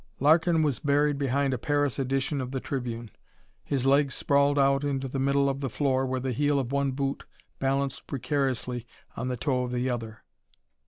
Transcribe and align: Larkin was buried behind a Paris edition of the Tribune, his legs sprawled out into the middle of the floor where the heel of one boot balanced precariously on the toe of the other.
Larkin 0.19 0.63
was 0.63 0.79
buried 0.79 1.19
behind 1.19 1.53
a 1.53 1.59
Paris 1.59 1.99
edition 1.99 2.41
of 2.41 2.49
the 2.49 2.59
Tribune, 2.59 3.11
his 3.63 3.85
legs 3.85 4.15
sprawled 4.15 4.57
out 4.57 4.83
into 4.83 5.07
the 5.07 5.19
middle 5.19 5.47
of 5.47 5.59
the 5.59 5.69
floor 5.69 6.07
where 6.07 6.19
the 6.19 6.31
heel 6.31 6.57
of 6.57 6.71
one 6.71 6.89
boot 6.93 7.23
balanced 7.59 8.07
precariously 8.07 8.87
on 9.15 9.27
the 9.27 9.37
toe 9.37 9.61
of 9.61 9.71
the 9.71 9.91
other. 9.91 10.23